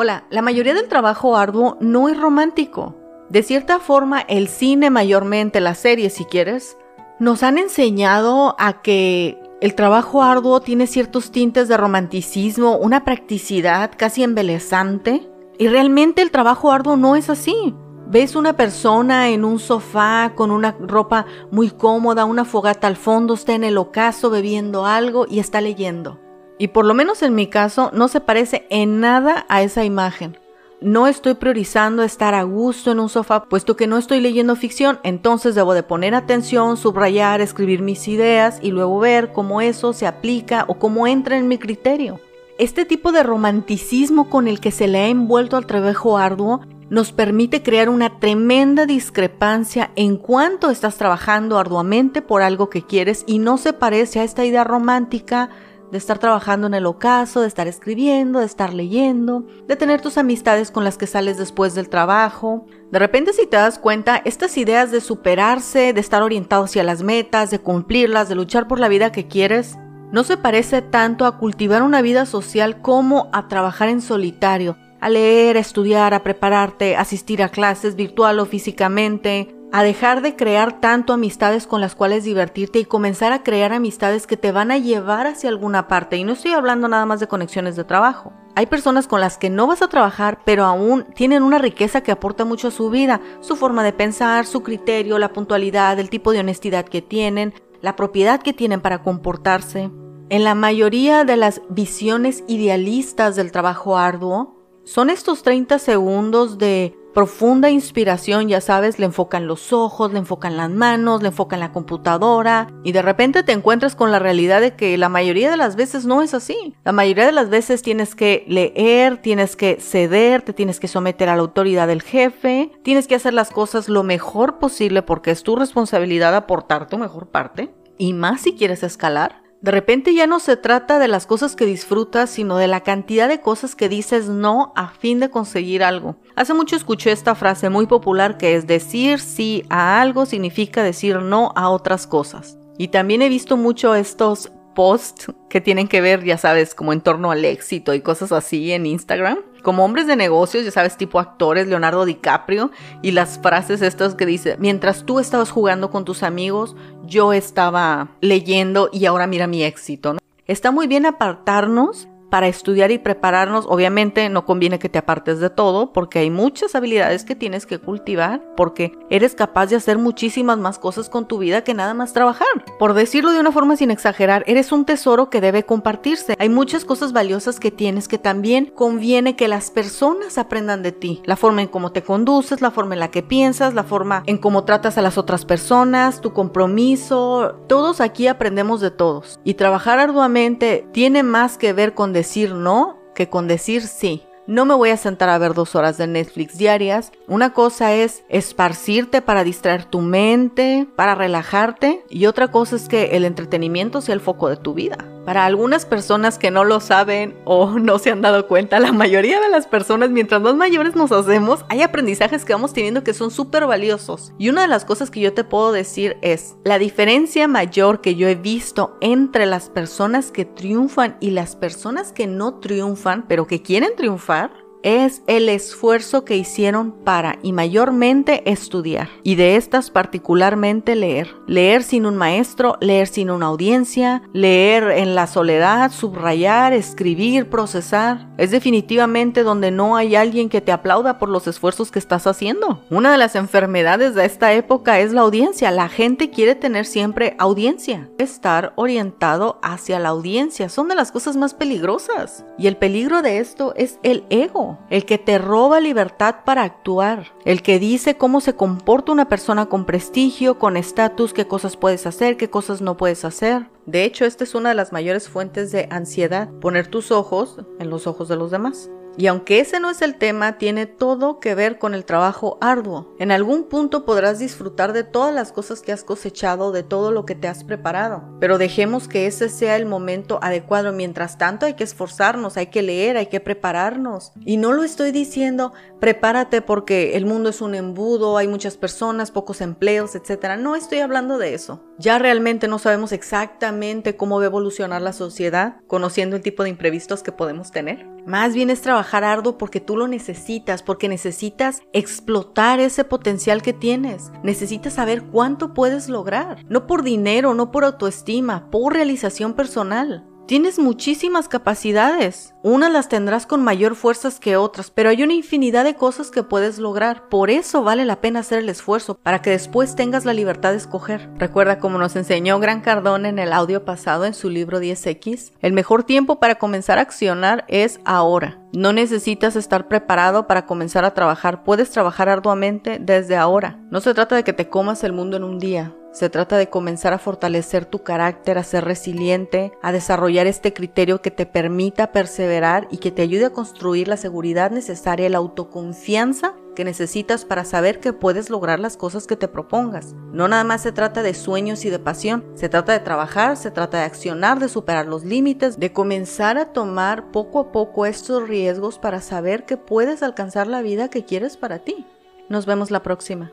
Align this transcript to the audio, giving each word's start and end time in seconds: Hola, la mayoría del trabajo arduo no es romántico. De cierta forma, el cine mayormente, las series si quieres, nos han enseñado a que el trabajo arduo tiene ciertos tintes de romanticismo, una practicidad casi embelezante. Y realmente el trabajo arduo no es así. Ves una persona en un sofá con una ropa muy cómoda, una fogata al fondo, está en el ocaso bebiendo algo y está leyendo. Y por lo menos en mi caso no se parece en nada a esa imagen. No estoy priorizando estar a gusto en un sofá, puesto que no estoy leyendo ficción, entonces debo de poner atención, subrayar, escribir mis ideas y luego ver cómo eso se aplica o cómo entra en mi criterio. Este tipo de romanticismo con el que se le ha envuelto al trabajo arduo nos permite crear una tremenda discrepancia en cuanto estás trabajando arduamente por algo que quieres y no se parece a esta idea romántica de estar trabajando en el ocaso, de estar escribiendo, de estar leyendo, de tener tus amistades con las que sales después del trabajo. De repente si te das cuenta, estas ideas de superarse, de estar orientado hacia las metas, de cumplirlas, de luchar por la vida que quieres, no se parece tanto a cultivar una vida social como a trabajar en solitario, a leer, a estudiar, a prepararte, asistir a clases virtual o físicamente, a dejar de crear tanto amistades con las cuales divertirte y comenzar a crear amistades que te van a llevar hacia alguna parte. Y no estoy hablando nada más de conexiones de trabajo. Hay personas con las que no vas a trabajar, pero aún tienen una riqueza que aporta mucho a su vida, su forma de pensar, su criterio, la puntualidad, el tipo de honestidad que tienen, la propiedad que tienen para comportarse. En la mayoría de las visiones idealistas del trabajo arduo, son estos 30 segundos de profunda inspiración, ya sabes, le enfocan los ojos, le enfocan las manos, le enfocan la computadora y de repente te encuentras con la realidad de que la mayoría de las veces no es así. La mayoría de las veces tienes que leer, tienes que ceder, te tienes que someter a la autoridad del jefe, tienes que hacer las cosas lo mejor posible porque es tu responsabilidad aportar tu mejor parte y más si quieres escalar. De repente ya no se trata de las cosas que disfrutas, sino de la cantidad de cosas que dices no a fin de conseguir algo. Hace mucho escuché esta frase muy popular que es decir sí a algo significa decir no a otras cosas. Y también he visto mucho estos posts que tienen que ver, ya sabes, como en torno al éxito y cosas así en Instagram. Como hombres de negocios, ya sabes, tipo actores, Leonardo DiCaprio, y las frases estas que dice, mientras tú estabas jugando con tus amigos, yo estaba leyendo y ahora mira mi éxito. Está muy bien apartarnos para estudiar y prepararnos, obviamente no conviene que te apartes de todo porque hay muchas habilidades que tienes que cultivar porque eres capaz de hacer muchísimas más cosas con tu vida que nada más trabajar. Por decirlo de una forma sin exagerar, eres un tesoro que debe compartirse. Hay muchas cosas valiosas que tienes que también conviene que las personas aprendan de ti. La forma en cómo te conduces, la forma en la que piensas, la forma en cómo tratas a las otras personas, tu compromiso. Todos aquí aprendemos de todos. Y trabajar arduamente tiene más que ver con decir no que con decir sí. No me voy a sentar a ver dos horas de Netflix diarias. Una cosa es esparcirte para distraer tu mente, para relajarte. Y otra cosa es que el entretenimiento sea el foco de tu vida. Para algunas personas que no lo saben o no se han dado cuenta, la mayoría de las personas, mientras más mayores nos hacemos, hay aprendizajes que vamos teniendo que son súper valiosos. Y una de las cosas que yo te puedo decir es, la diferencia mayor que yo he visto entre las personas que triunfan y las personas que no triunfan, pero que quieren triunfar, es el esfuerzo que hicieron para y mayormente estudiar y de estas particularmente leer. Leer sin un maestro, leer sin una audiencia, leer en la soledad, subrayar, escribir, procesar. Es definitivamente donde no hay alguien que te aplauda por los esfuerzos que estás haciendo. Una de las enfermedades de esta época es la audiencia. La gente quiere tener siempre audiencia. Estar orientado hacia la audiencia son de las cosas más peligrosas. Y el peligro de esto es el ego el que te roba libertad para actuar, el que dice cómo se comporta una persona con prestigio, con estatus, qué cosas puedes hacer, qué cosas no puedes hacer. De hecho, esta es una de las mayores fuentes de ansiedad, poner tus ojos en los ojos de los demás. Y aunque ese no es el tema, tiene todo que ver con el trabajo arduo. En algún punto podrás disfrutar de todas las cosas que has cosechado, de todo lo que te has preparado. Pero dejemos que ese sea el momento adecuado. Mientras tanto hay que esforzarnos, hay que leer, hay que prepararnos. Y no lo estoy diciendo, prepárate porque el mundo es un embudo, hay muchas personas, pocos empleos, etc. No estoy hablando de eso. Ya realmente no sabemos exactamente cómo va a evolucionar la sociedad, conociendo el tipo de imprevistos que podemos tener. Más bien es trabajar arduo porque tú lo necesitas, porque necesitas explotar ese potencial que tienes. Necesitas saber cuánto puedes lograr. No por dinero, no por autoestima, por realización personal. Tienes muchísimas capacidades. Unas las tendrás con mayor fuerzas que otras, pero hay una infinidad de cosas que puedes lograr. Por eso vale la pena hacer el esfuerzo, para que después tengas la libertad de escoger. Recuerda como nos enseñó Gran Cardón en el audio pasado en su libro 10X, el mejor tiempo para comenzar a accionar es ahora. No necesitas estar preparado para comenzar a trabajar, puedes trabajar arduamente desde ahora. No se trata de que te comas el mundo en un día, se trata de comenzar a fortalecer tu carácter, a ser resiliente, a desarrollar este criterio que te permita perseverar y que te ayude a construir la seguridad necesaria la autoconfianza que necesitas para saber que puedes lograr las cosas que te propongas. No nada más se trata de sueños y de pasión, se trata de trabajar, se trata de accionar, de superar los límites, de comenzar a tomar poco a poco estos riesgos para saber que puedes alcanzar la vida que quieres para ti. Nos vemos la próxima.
Hola, 0.00 0.22
la 0.30 0.42
mayoría 0.42 0.74
del 0.74 0.86
trabajo 0.86 1.36
arduo 1.36 1.76
no 1.80 2.08
es 2.08 2.16
romántico. 2.16 2.94
De 3.30 3.42
cierta 3.42 3.80
forma, 3.80 4.20
el 4.20 4.46
cine 4.46 4.90
mayormente, 4.90 5.58
las 5.58 5.78
series 5.78 6.12
si 6.12 6.24
quieres, 6.24 6.78
nos 7.18 7.42
han 7.42 7.58
enseñado 7.58 8.54
a 8.60 8.80
que 8.80 9.42
el 9.60 9.74
trabajo 9.74 10.22
arduo 10.22 10.60
tiene 10.60 10.86
ciertos 10.86 11.32
tintes 11.32 11.66
de 11.66 11.76
romanticismo, 11.76 12.76
una 12.76 13.02
practicidad 13.02 13.90
casi 13.96 14.22
embelezante. 14.22 15.28
Y 15.58 15.66
realmente 15.66 16.22
el 16.22 16.30
trabajo 16.30 16.70
arduo 16.70 16.96
no 16.96 17.16
es 17.16 17.28
así. 17.28 17.74
Ves 18.06 18.36
una 18.36 18.52
persona 18.52 19.30
en 19.30 19.44
un 19.44 19.58
sofá 19.58 20.30
con 20.36 20.52
una 20.52 20.76
ropa 20.78 21.26
muy 21.50 21.70
cómoda, 21.70 22.24
una 22.24 22.44
fogata 22.44 22.86
al 22.86 22.94
fondo, 22.94 23.34
está 23.34 23.56
en 23.56 23.64
el 23.64 23.76
ocaso 23.76 24.30
bebiendo 24.30 24.86
algo 24.86 25.26
y 25.28 25.40
está 25.40 25.60
leyendo. 25.60 26.20
Y 26.58 26.68
por 26.68 26.84
lo 26.84 26.94
menos 26.94 27.22
en 27.22 27.34
mi 27.34 27.46
caso 27.46 27.90
no 27.94 28.08
se 28.08 28.20
parece 28.20 28.66
en 28.68 29.00
nada 29.00 29.46
a 29.48 29.62
esa 29.62 29.84
imagen. 29.84 30.36
No 30.80 31.08
estoy 31.08 31.34
priorizando 31.34 32.04
estar 32.04 32.34
a 32.34 32.44
gusto 32.44 32.92
en 32.92 33.00
un 33.00 33.08
sofá, 33.08 33.44
puesto 33.44 33.76
que 33.76 33.88
no 33.88 33.98
estoy 33.98 34.20
leyendo 34.20 34.54
ficción, 34.54 35.00
entonces 35.02 35.56
debo 35.56 35.74
de 35.74 35.82
poner 35.82 36.14
atención, 36.14 36.76
subrayar, 36.76 37.40
escribir 37.40 37.82
mis 37.82 38.06
ideas 38.06 38.60
y 38.62 38.70
luego 38.70 39.00
ver 39.00 39.32
cómo 39.32 39.60
eso 39.60 39.92
se 39.92 40.06
aplica 40.06 40.64
o 40.68 40.74
cómo 40.78 41.08
entra 41.08 41.36
en 41.36 41.48
mi 41.48 41.58
criterio. 41.58 42.20
Este 42.58 42.84
tipo 42.84 43.10
de 43.10 43.24
romanticismo 43.24 44.30
con 44.30 44.46
el 44.46 44.60
que 44.60 44.70
se 44.70 44.86
le 44.86 44.98
ha 44.98 45.08
envuelto 45.08 45.56
al 45.56 45.66
trabajo 45.66 46.16
arduo 46.16 46.60
nos 46.90 47.12
permite 47.12 47.62
crear 47.62 47.88
una 47.88 48.18
tremenda 48.18 48.86
discrepancia 48.86 49.90
en 49.96 50.16
cuanto 50.16 50.70
estás 50.70 50.96
trabajando 50.96 51.58
arduamente 51.58 52.22
por 52.22 52.42
algo 52.42 52.70
que 52.70 52.82
quieres 52.82 53.24
y 53.26 53.38
no 53.40 53.58
se 53.58 53.72
parece 53.72 54.20
a 54.20 54.24
esta 54.24 54.44
idea 54.44 54.64
romántica 54.64 55.50
de 55.90 55.98
estar 55.98 56.18
trabajando 56.18 56.66
en 56.66 56.74
el 56.74 56.86
ocaso, 56.86 57.40
de 57.40 57.48
estar 57.48 57.66
escribiendo, 57.66 58.40
de 58.40 58.46
estar 58.46 58.74
leyendo, 58.74 59.44
de 59.66 59.76
tener 59.76 60.00
tus 60.00 60.18
amistades 60.18 60.70
con 60.70 60.84
las 60.84 60.98
que 60.98 61.06
sales 61.06 61.38
después 61.38 61.74
del 61.74 61.88
trabajo. 61.88 62.66
De 62.90 62.98
repente 62.98 63.32
si 63.32 63.46
te 63.46 63.56
das 63.56 63.78
cuenta, 63.78 64.20
estas 64.24 64.56
ideas 64.56 64.90
de 64.90 65.00
superarse, 65.00 65.92
de 65.92 66.00
estar 66.00 66.22
orientado 66.22 66.64
hacia 66.64 66.82
las 66.82 67.02
metas, 67.02 67.50
de 67.50 67.58
cumplirlas, 67.58 68.28
de 68.28 68.34
luchar 68.34 68.68
por 68.68 68.80
la 68.80 68.88
vida 68.88 69.12
que 69.12 69.26
quieres, 69.26 69.78
no 70.12 70.24
se 70.24 70.36
parece 70.36 70.80
tanto 70.80 71.26
a 71.26 71.38
cultivar 71.38 71.82
una 71.82 72.00
vida 72.00 72.24
social 72.24 72.80
como 72.80 73.28
a 73.32 73.48
trabajar 73.48 73.88
en 73.88 74.00
solitario, 74.00 74.76
a 75.00 75.10
leer, 75.10 75.56
a 75.56 75.60
estudiar, 75.60 76.14
a 76.14 76.22
prepararte, 76.22 76.96
asistir 76.96 77.42
a 77.42 77.50
clases 77.50 77.94
virtual 77.94 78.38
o 78.40 78.46
físicamente, 78.46 79.54
a 79.70 79.82
dejar 79.82 80.22
de 80.22 80.34
crear 80.34 80.80
tanto 80.80 81.12
amistades 81.12 81.66
con 81.66 81.80
las 81.80 81.94
cuales 81.94 82.24
divertirte 82.24 82.78
y 82.78 82.84
comenzar 82.84 83.32
a 83.32 83.42
crear 83.42 83.72
amistades 83.72 84.26
que 84.26 84.36
te 84.36 84.50
van 84.50 84.70
a 84.70 84.78
llevar 84.78 85.26
hacia 85.26 85.50
alguna 85.50 85.88
parte. 85.88 86.16
Y 86.16 86.24
no 86.24 86.32
estoy 86.32 86.52
hablando 86.52 86.88
nada 86.88 87.04
más 87.04 87.20
de 87.20 87.28
conexiones 87.28 87.76
de 87.76 87.84
trabajo. 87.84 88.32
Hay 88.54 88.66
personas 88.66 89.06
con 89.06 89.20
las 89.20 89.36
que 89.36 89.50
no 89.50 89.66
vas 89.66 89.82
a 89.82 89.88
trabajar, 89.88 90.40
pero 90.44 90.64
aún 90.64 91.04
tienen 91.14 91.42
una 91.42 91.58
riqueza 91.58 92.00
que 92.00 92.12
aporta 92.12 92.44
mucho 92.44 92.68
a 92.68 92.72
su 92.72 92.90
vida, 92.90 93.20
su 93.40 93.56
forma 93.56 93.84
de 93.84 93.92
pensar, 93.92 94.46
su 94.46 94.62
criterio, 94.62 95.18
la 95.18 95.32
puntualidad, 95.32 95.98
el 95.98 96.10
tipo 96.10 96.32
de 96.32 96.40
honestidad 96.40 96.86
que 96.86 97.02
tienen, 97.02 97.52
la 97.82 97.94
propiedad 97.94 98.40
que 98.40 98.54
tienen 98.54 98.80
para 98.80 99.02
comportarse. 99.02 99.90
En 100.30 100.44
la 100.44 100.54
mayoría 100.54 101.24
de 101.24 101.36
las 101.36 101.62
visiones 101.68 102.42
idealistas 102.48 103.36
del 103.36 103.52
trabajo 103.52 103.96
arduo, 103.96 104.56
son 104.84 105.10
estos 105.10 105.42
30 105.42 105.78
segundos 105.78 106.56
de 106.56 106.97
profunda 107.14 107.70
inspiración, 107.70 108.48
ya 108.48 108.60
sabes, 108.60 108.98
le 108.98 109.06
enfocan 109.06 109.46
los 109.46 109.72
ojos, 109.72 110.12
le 110.12 110.18
enfocan 110.18 110.56
las 110.56 110.70
manos, 110.70 111.22
le 111.22 111.28
enfocan 111.28 111.60
la 111.60 111.72
computadora 111.72 112.68
y 112.84 112.92
de 112.92 113.02
repente 113.02 113.42
te 113.42 113.52
encuentras 113.52 113.96
con 113.96 114.10
la 114.10 114.18
realidad 114.18 114.60
de 114.60 114.76
que 114.76 114.96
la 114.98 115.08
mayoría 115.08 115.50
de 115.50 115.56
las 115.56 115.76
veces 115.76 116.06
no 116.06 116.22
es 116.22 116.34
así. 116.34 116.74
La 116.84 116.92
mayoría 116.92 117.26
de 117.26 117.32
las 117.32 117.48
veces 117.48 117.82
tienes 117.82 118.14
que 118.14 118.44
leer, 118.46 119.18
tienes 119.18 119.56
que 119.56 119.78
ceder, 119.80 120.42
te 120.42 120.52
tienes 120.52 120.80
que 120.80 120.88
someter 120.88 121.28
a 121.28 121.36
la 121.36 121.42
autoridad 121.42 121.88
del 121.88 122.02
jefe, 122.02 122.70
tienes 122.82 123.06
que 123.08 123.14
hacer 123.14 123.34
las 123.34 123.50
cosas 123.50 123.88
lo 123.88 124.02
mejor 124.02 124.58
posible 124.58 125.02
porque 125.02 125.30
es 125.30 125.42
tu 125.42 125.56
responsabilidad 125.56 126.34
aportar 126.34 126.88
tu 126.88 126.98
mejor 126.98 127.28
parte 127.28 127.74
y 127.98 128.12
más 128.12 128.42
si 128.42 128.54
quieres 128.54 128.82
escalar. 128.82 129.47
De 129.60 129.72
repente 129.72 130.14
ya 130.14 130.28
no 130.28 130.38
se 130.38 130.56
trata 130.56 131.00
de 131.00 131.08
las 131.08 131.26
cosas 131.26 131.56
que 131.56 131.66
disfrutas, 131.66 132.30
sino 132.30 132.58
de 132.58 132.68
la 132.68 132.82
cantidad 132.82 133.28
de 133.28 133.40
cosas 133.40 133.74
que 133.74 133.88
dices 133.88 134.28
no 134.28 134.72
a 134.76 134.90
fin 134.90 135.18
de 135.18 135.30
conseguir 135.30 135.82
algo. 135.82 136.16
Hace 136.36 136.54
mucho 136.54 136.76
escuché 136.76 137.10
esta 137.10 137.34
frase 137.34 137.68
muy 137.68 137.86
popular 137.86 138.38
que 138.38 138.54
es 138.54 138.68
decir 138.68 139.18
sí 139.18 139.64
a 139.68 140.00
algo 140.00 140.26
significa 140.26 140.84
decir 140.84 141.16
no 141.22 141.52
a 141.56 141.70
otras 141.70 142.06
cosas. 142.06 142.56
Y 142.78 142.88
también 142.88 143.22
he 143.22 143.28
visto 143.28 143.56
mucho 143.56 143.96
estos 143.96 144.52
posts 144.78 145.32
que 145.48 145.60
tienen 145.60 145.88
que 145.88 146.00
ver, 146.00 146.22
ya 146.22 146.38
sabes, 146.38 146.72
como 146.72 146.92
en 146.92 147.00
torno 147.00 147.32
al 147.32 147.44
éxito 147.44 147.94
y 147.94 148.00
cosas 148.00 148.30
así 148.30 148.70
en 148.70 148.86
Instagram. 148.86 149.38
Como 149.64 149.84
hombres 149.84 150.06
de 150.06 150.14
negocios, 150.14 150.64
ya 150.64 150.70
sabes, 150.70 150.96
tipo 150.96 151.18
actores, 151.18 151.66
Leonardo 151.66 152.04
DiCaprio, 152.04 152.70
y 153.02 153.10
las 153.10 153.40
frases 153.40 153.82
estas 153.82 154.14
que 154.14 154.24
dice, 154.24 154.54
mientras 154.60 155.04
tú 155.04 155.18
estabas 155.18 155.50
jugando 155.50 155.90
con 155.90 156.04
tus 156.04 156.22
amigos, 156.22 156.76
yo 157.04 157.32
estaba 157.32 158.10
leyendo 158.20 158.88
y 158.92 159.06
ahora 159.06 159.26
mira 159.26 159.48
mi 159.48 159.64
éxito. 159.64 160.16
Está 160.46 160.70
muy 160.70 160.86
bien 160.86 161.06
apartarnos 161.06 162.06
para 162.30 162.48
estudiar 162.48 162.90
y 162.90 162.98
prepararnos, 162.98 163.66
obviamente 163.68 164.28
no 164.28 164.44
conviene 164.44 164.78
que 164.78 164.88
te 164.88 164.98
apartes 164.98 165.40
de 165.40 165.50
todo 165.50 165.92
porque 165.92 166.18
hay 166.18 166.30
muchas 166.30 166.74
habilidades 166.74 167.24
que 167.24 167.34
tienes 167.34 167.66
que 167.66 167.78
cultivar 167.78 168.42
porque 168.56 168.92
eres 169.10 169.34
capaz 169.34 169.66
de 169.66 169.76
hacer 169.76 169.98
muchísimas 169.98 170.58
más 170.58 170.78
cosas 170.78 171.08
con 171.08 171.26
tu 171.26 171.38
vida 171.38 171.64
que 171.64 171.74
nada 171.74 171.94
más 171.94 172.12
trabajar. 172.12 172.48
Por 172.78 172.94
decirlo 172.94 173.32
de 173.32 173.40
una 173.40 173.52
forma 173.52 173.76
sin 173.76 173.90
exagerar, 173.90 174.44
eres 174.46 174.72
un 174.72 174.84
tesoro 174.84 175.30
que 175.30 175.40
debe 175.40 175.64
compartirse. 175.64 176.36
Hay 176.38 176.48
muchas 176.48 176.84
cosas 176.84 177.12
valiosas 177.12 177.60
que 177.60 177.70
tienes 177.70 178.08
que 178.08 178.18
también 178.18 178.66
conviene 178.66 179.36
que 179.36 179.48
las 179.48 179.70
personas 179.70 180.38
aprendan 180.38 180.82
de 180.82 180.92
ti. 180.92 181.22
La 181.24 181.36
forma 181.36 181.62
en 181.62 181.68
cómo 181.68 181.92
te 181.92 182.02
conduces, 182.02 182.60
la 182.60 182.70
forma 182.70 182.94
en 182.94 183.00
la 183.00 183.10
que 183.10 183.22
piensas, 183.22 183.74
la 183.74 183.84
forma 183.84 184.22
en 184.26 184.38
cómo 184.38 184.64
tratas 184.64 184.98
a 184.98 185.02
las 185.02 185.18
otras 185.18 185.44
personas, 185.44 186.20
tu 186.20 186.32
compromiso. 186.32 187.56
Todos 187.68 188.00
aquí 188.00 188.26
aprendemos 188.26 188.80
de 188.80 188.90
todos. 188.90 189.40
Y 189.44 189.54
trabajar 189.54 189.98
arduamente 189.98 190.86
tiene 190.92 191.22
más 191.22 191.58
que 191.58 191.72
ver 191.72 191.94
con 191.94 192.12
decir 192.18 192.54
no 192.54 192.98
que 193.14 193.28
con 193.28 193.48
decir 193.48 193.82
sí. 193.82 194.22
No 194.46 194.64
me 194.64 194.74
voy 194.74 194.90
a 194.90 194.96
sentar 194.96 195.28
a 195.28 195.36
ver 195.36 195.52
dos 195.52 195.74
horas 195.74 195.98
de 195.98 196.06
Netflix 196.06 196.56
diarias. 196.56 197.12
Una 197.26 197.52
cosa 197.52 197.92
es 197.92 198.24
esparcirte 198.30 199.20
para 199.20 199.44
distraer 199.44 199.84
tu 199.84 200.00
mente, 200.00 200.88
para 200.96 201.14
relajarte. 201.14 202.02
Y 202.08 202.24
otra 202.24 202.48
cosa 202.48 202.76
es 202.76 202.88
que 202.88 203.16
el 203.16 203.26
entretenimiento 203.26 204.00
sea 204.00 204.14
el 204.14 204.22
foco 204.22 204.48
de 204.48 204.56
tu 204.56 204.72
vida. 204.72 204.96
Para 205.28 205.44
algunas 205.44 205.84
personas 205.84 206.38
que 206.38 206.50
no 206.50 206.64
lo 206.64 206.80
saben 206.80 207.36
o 207.44 207.78
no 207.78 207.98
se 207.98 208.10
han 208.10 208.22
dado 208.22 208.48
cuenta, 208.48 208.80
la 208.80 208.92
mayoría 208.92 209.42
de 209.42 209.50
las 209.50 209.66
personas, 209.66 210.08
mientras 210.08 210.40
más 210.40 210.54
mayores 210.54 210.96
nos 210.96 211.12
hacemos, 211.12 211.66
hay 211.68 211.82
aprendizajes 211.82 212.46
que 212.46 212.54
vamos 212.54 212.72
teniendo 212.72 213.04
que 213.04 213.12
son 213.12 213.30
súper 213.30 213.66
valiosos. 213.66 214.32
Y 214.38 214.48
una 214.48 214.62
de 214.62 214.68
las 214.68 214.86
cosas 214.86 215.10
que 215.10 215.20
yo 215.20 215.34
te 215.34 215.44
puedo 215.44 215.70
decir 215.70 216.16
es, 216.22 216.56
la 216.64 216.78
diferencia 216.78 217.46
mayor 217.46 218.00
que 218.00 218.14
yo 218.14 218.26
he 218.26 218.36
visto 218.36 218.96
entre 219.02 219.44
las 219.44 219.68
personas 219.68 220.32
que 220.32 220.46
triunfan 220.46 221.18
y 221.20 221.32
las 221.32 221.56
personas 221.56 222.12
que 222.12 222.26
no 222.26 222.54
triunfan, 222.54 223.26
pero 223.28 223.46
que 223.46 223.60
quieren 223.60 223.96
triunfar, 223.96 224.57
es 224.82 225.22
el 225.26 225.48
esfuerzo 225.48 226.24
que 226.24 226.36
hicieron 226.36 226.92
para 226.92 227.38
y 227.42 227.52
mayormente 227.52 228.50
estudiar 228.50 229.08
y 229.22 229.34
de 229.34 229.56
estas 229.56 229.90
particularmente 229.90 230.94
leer. 230.94 231.34
Leer 231.46 231.82
sin 231.82 232.06
un 232.06 232.16
maestro, 232.16 232.76
leer 232.80 233.08
sin 233.08 233.30
una 233.30 233.46
audiencia, 233.46 234.22
leer 234.32 234.84
en 234.90 235.14
la 235.14 235.26
soledad, 235.26 235.90
subrayar, 235.90 236.72
escribir, 236.72 237.48
procesar. 237.48 238.28
Es 238.38 238.50
definitivamente 238.50 239.42
donde 239.42 239.70
no 239.70 239.96
hay 239.96 240.14
alguien 240.14 240.48
que 240.48 240.60
te 240.60 240.72
aplauda 240.72 241.18
por 241.18 241.28
los 241.28 241.46
esfuerzos 241.46 241.90
que 241.90 241.98
estás 241.98 242.26
haciendo. 242.26 242.82
Una 242.90 243.10
de 243.12 243.18
las 243.18 243.34
enfermedades 243.34 244.14
de 244.14 244.24
esta 244.24 244.52
época 244.52 245.00
es 245.00 245.12
la 245.12 245.22
audiencia. 245.22 245.70
La 245.70 245.88
gente 245.88 246.30
quiere 246.30 246.54
tener 246.54 246.86
siempre 246.86 247.34
audiencia. 247.38 248.08
Estar 248.18 248.72
orientado 248.76 249.58
hacia 249.62 249.98
la 249.98 250.10
audiencia 250.10 250.68
son 250.68 250.88
de 250.88 250.94
las 250.94 251.12
cosas 251.12 251.36
más 251.36 251.54
peligrosas. 251.54 252.44
Y 252.58 252.66
el 252.66 252.76
peligro 252.76 253.22
de 253.22 253.38
esto 253.38 253.74
es 253.76 253.98
el 254.02 254.24
ego 254.30 254.67
el 254.90 255.04
que 255.04 255.18
te 255.18 255.38
roba 255.38 255.80
libertad 255.80 256.36
para 256.44 256.62
actuar, 256.62 257.32
el 257.44 257.62
que 257.62 257.78
dice 257.78 258.16
cómo 258.16 258.40
se 258.40 258.54
comporta 258.54 259.12
una 259.12 259.28
persona 259.28 259.66
con 259.66 259.84
prestigio, 259.84 260.58
con 260.58 260.76
estatus, 260.76 261.32
qué 261.32 261.46
cosas 261.46 261.76
puedes 261.76 262.06
hacer, 262.06 262.36
qué 262.36 262.50
cosas 262.50 262.80
no 262.80 262.96
puedes 262.96 263.24
hacer. 263.24 263.70
De 263.86 264.04
hecho, 264.04 264.24
esta 264.24 264.44
es 264.44 264.54
una 264.54 264.70
de 264.70 264.74
las 264.74 264.92
mayores 264.92 265.28
fuentes 265.28 265.72
de 265.72 265.88
ansiedad, 265.90 266.50
poner 266.60 266.88
tus 266.88 267.10
ojos 267.10 267.58
en 267.78 267.90
los 267.90 268.06
ojos 268.06 268.28
de 268.28 268.36
los 268.36 268.50
demás. 268.50 268.90
Y 269.18 269.26
aunque 269.26 269.58
ese 269.58 269.80
no 269.80 269.90
es 269.90 270.00
el 270.00 270.14
tema, 270.14 270.58
tiene 270.58 270.86
todo 270.86 271.40
que 271.40 271.56
ver 271.56 271.80
con 271.80 271.92
el 271.92 272.04
trabajo 272.04 272.56
arduo. 272.60 273.16
En 273.18 273.32
algún 273.32 273.64
punto 273.64 274.04
podrás 274.04 274.38
disfrutar 274.38 274.92
de 274.92 275.02
todas 275.02 275.34
las 275.34 275.50
cosas 275.50 275.82
que 275.82 275.90
has 275.90 276.04
cosechado, 276.04 276.70
de 276.70 276.84
todo 276.84 277.10
lo 277.10 277.26
que 277.26 277.34
te 277.34 277.48
has 277.48 277.64
preparado. 277.64 278.22
Pero 278.38 278.58
dejemos 278.58 279.08
que 279.08 279.26
ese 279.26 279.48
sea 279.48 279.74
el 279.74 279.86
momento 279.86 280.38
adecuado. 280.40 280.92
Mientras 280.92 281.36
tanto 281.36 281.66
hay 281.66 281.74
que 281.74 281.82
esforzarnos, 281.82 282.56
hay 282.56 282.68
que 282.68 282.80
leer, 282.80 283.16
hay 283.16 283.26
que 283.26 283.40
prepararnos. 283.40 284.30
Y 284.44 284.56
no 284.56 284.72
lo 284.72 284.84
estoy 284.84 285.10
diciendo, 285.10 285.72
prepárate 285.98 286.62
porque 286.62 287.16
el 287.16 287.26
mundo 287.26 287.50
es 287.50 287.60
un 287.60 287.74
embudo, 287.74 288.38
hay 288.38 288.46
muchas 288.46 288.76
personas, 288.76 289.32
pocos 289.32 289.60
empleos, 289.60 290.14
etc. 290.14 290.56
No 290.60 290.76
estoy 290.76 291.00
hablando 291.00 291.38
de 291.38 291.54
eso. 291.54 291.87
Ya 291.98 292.18
realmente 292.20 292.68
no 292.68 292.78
sabemos 292.78 293.10
exactamente 293.10 294.16
cómo 294.16 294.36
va 294.36 294.44
a 294.44 294.46
evolucionar 294.46 295.02
la 295.02 295.12
sociedad, 295.12 295.76
conociendo 295.88 296.36
el 296.36 296.42
tipo 296.42 296.62
de 296.62 296.68
imprevistos 296.68 297.24
que 297.24 297.32
podemos 297.32 297.72
tener. 297.72 298.06
Más 298.24 298.54
bien 298.54 298.70
es 298.70 298.82
trabajar 298.82 299.24
arduo 299.24 299.58
porque 299.58 299.80
tú 299.80 299.96
lo 299.96 300.06
necesitas, 300.06 300.84
porque 300.84 301.08
necesitas 301.08 301.82
explotar 301.92 302.78
ese 302.78 303.02
potencial 303.02 303.62
que 303.62 303.72
tienes. 303.72 304.30
Necesitas 304.44 304.94
saber 304.94 305.24
cuánto 305.24 305.74
puedes 305.74 306.08
lograr. 306.08 306.64
No 306.68 306.86
por 306.86 307.02
dinero, 307.02 307.54
no 307.54 307.72
por 307.72 307.84
autoestima, 307.84 308.70
por 308.70 308.92
realización 308.92 309.54
personal. 309.54 310.24
Tienes 310.48 310.78
muchísimas 310.78 311.46
capacidades. 311.46 312.54
Unas 312.62 312.90
las 312.90 313.10
tendrás 313.10 313.44
con 313.44 313.62
mayor 313.62 313.94
fuerzas 313.94 314.40
que 314.40 314.56
otras, 314.56 314.90
pero 314.90 315.10
hay 315.10 315.22
una 315.22 315.34
infinidad 315.34 315.84
de 315.84 315.94
cosas 315.94 316.30
que 316.30 316.42
puedes 316.42 316.78
lograr. 316.78 317.28
Por 317.28 317.50
eso 317.50 317.82
vale 317.82 318.06
la 318.06 318.22
pena 318.22 318.40
hacer 318.40 318.60
el 318.60 318.70
esfuerzo, 318.70 319.18
para 319.18 319.42
que 319.42 319.50
después 319.50 319.94
tengas 319.94 320.24
la 320.24 320.32
libertad 320.32 320.70
de 320.70 320.78
escoger. 320.78 321.28
Recuerda 321.36 321.78
como 321.78 321.98
nos 321.98 322.16
enseñó 322.16 322.58
Gran 322.60 322.80
Cardón 322.80 323.26
en 323.26 323.38
el 323.38 323.52
audio 323.52 323.84
pasado 323.84 324.24
en 324.24 324.32
su 324.32 324.48
libro 324.48 324.80
10X, 324.80 325.52
el 325.60 325.74
mejor 325.74 326.04
tiempo 326.04 326.40
para 326.40 326.54
comenzar 326.54 326.96
a 326.96 327.02
accionar 327.02 327.66
es 327.68 328.00
ahora. 328.06 328.58
No 328.72 328.92
necesitas 328.92 329.56
estar 329.56 329.88
preparado 329.88 330.46
para 330.46 330.66
comenzar 330.66 331.04
a 331.04 331.14
trabajar, 331.14 331.64
puedes 331.64 331.90
trabajar 331.90 332.28
arduamente 332.28 332.98
desde 333.00 333.36
ahora. 333.36 333.80
No 333.90 334.00
se 334.00 334.12
trata 334.12 334.36
de 334.36 334.44
que 334.44 334.52
te 334.52 334.68
comas 334.68 335.04
el 335.04 335.12
mundo 335.12 335.38
en 335.38 335.44
un 335.44 335.58
día, 335.58 335.94
se 336.12 336.30
trata 336.30 336.56
de 336.56 336.68
comenzar 336.68 337.12
a 337.12 337.18
fortalecer 337.18 337.84
tu 337.84 338.02
carácter, 338.02 338.58
a 338.58 338.64
ser 338.64 338.84
resiliente, 338.84 339.72
a 339.82 339.92
desarrollar 339.92 340.46
este 340.46 340.72
criterio 340.72 341.22
que 341.22 341.30
te 341.30 341.46
permita 341.46 342.12
perseverar 342.12 342.88
y 342.90 342.98
que 342.98 343.10
te 343.10 343.22
ayude 343.22 343.46
a 343.46 343.50
construir 343.50 344.08
la 344.08 344.16
seguridad 344.16 344.70
necesaria 344.70 345.28
la 345.28 345.38
autoconfianza 345.38 346.54
que 346.78 346.84
necesitas 346.84 347.44
para 347.44 347.64
saber 347.64 347.98
que 347.98 348.12
puedes 348.12 348.50
lograr 348.50 348.78
las 348.78 348.96
cosas 348.96 349.26
que 349.26 349.34
te 349.34 349.48
propongas. 349.48 350.14
No 350.30 350.46
nada 350.46 350.62
más 350.62 350.80
se 350.80 350.92
trata 350.92 351.24
de 351.24 351.34
sueños 351.34 351.84
y 351.84 351.90
de 351.90 351.98
pasión, 351.98 352.44
se 352.54 352.68
trata 352.68 352.92
de 352.92 353.00
trabajar, 353.00 353.56
se 353.56 353.72
trata 353.72 353.98
de 353.98 354.04
accionar, 354.04 354.60
de 354.60 354.68
superar 354.68 355.06
los 355.06 355.24
límites, 355.24 355.80
de 355.80 355.92
comenzar 355.92 356.56
a 356.56 356.66
tomar 356.66 357.32
poco 357.32 357.58
a 357.58 357.72
poco 357.72 358.06
estos 358.06 358.48
riesgos 358.48 359.00
para 359.00 359.20
saber 359.20 359.64
que 359.64 359.76
puedes 359.76 360.22
alcanzar 360.22 360.68
la 360.68 360.80
vida 360.80 361.10
que 361.10 361.24
quieres 361.24 361.56
para 361.56 361.80
ti. 361.80 362.06
Nos 362.48 362.64
vemos 362.64 362.92
la 362.92 363.02
próxima. 363.02 363.50